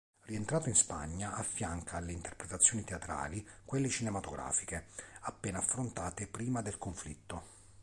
Rientrato 0.23 0.67
in 0.67 0.73
Spagna 0.73 1.35
affianca 1.35 1.97
alle 1.97 2.11
interpretazioni 2.11 2.83
teatrali 2.83 3.47
quelle 3.63 3.87
cinematografiche, 3.87 4.87
appena 5.19 5.59
affrontate 5.59 6.25
prima 6.25 6.63
del 6.63 6.79
conflitto. 6.79 7.43